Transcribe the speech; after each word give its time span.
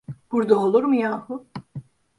Burada 0.31 0.59
olur 0.59 0.83
mu 0.83 0.95
yahu? 0.95 1.47